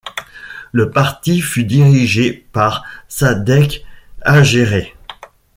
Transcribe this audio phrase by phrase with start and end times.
[0.71, 3.85] Le parti fut dirigé par Sadek
[4.23, 4.87] Hadjerès.